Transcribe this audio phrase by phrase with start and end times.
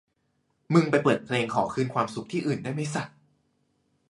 [0.73, 3.07] มึงไปเปิดเพลงขอคืนความสุขที่อื่นได้ไหมสัส